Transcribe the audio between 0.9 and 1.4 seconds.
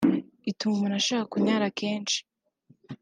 ashaka